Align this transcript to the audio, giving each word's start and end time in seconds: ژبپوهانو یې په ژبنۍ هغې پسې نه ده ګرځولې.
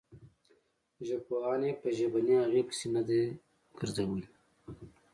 ژبپوهانو 1.07 1.65
یې 1.69 1.79
په 1.81 1.87
ژبنۍ 1.97 2.35
هغې 2.43 2.61
پسې 2.67 2.87
نه 2.93 3.01
ده 3.07 3.19
ګرځولې. 3.77 4.27